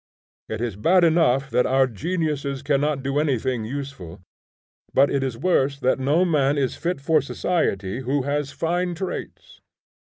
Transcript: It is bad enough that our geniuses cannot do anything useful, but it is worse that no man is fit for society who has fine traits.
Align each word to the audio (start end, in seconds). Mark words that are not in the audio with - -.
It 0.49 0.61
is 0.61 0.77
bad 0.77 1.03
enough 1.03 1.51
that 1.51 1.67
our 1.67 1.85
geniuses 1.85 2.63
cannot 2.63 3.03
do 3.03 3.19
anything 3.19 3.65
useful, 3.65 4.19
but 4.95 5.11
it 5.11 5.21
is 5.21 5.37
worse 5.37 5.77
that 5.79 5.99
no 5.99 6.25
man 6.25 6.57
is 6.57 6.75
fit 6.75 6.99
for 6.99 7.21
society 7.21 7.99
who 7.99 8.23
has 8.23 8.51
fine 8.51 8.95
traits. 8.95 9.61